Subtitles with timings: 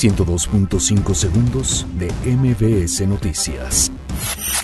[0.00, 3.92] 102.5 segundos de MBS Noticias.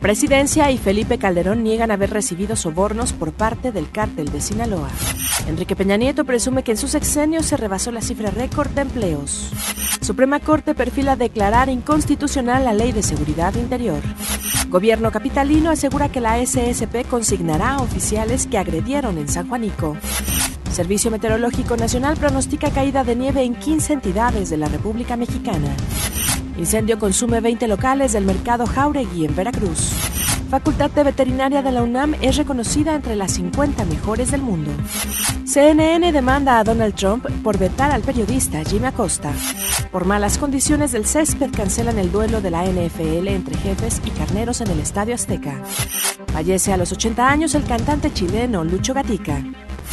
[0.00, 4.88] Presidencia y Felipe Calderón niegan haber recibido sobornos por parte del cártel de Sinaloa.
[5.46, 9.52] Enrique Peña Nieto presume que en su sexenio se rebasó la cifra récord de empleos.
[10.00, 14.02] Suprema Corte perfila declarar inconstitucional la Ley de Seguridad Interior.
[14.68, 19.96] Gobierno capitalino asegura que la SSP consignará a oficiales que agredieron en San Juanico.
[20.80, 25.76] Servicio Meteorológico Nacional pronostica caída de nieve en 15 entidades de la República Mexicana.
[26.56, 29.92] Incendio consume 20 locales del mercado Jauregui en Veracruz.
[30.48, 34.70] Facultad de Veterinaria de la UNAM es reconocida entre las 50 mejores del mundo.
[35.44, 39.34] CNN demanda a Donald Trump por vetar al periodista Jimmy Acosta.
[39.92, 44.62] Por malas condiciones del césped cancelan el duelo de la NFL entre jefes y carneros
[44.62, 45.62] en el Estadio Azteca.
[46.28, 49.44] Fallece a los 80 años el cantante chileno Lucho Gatica.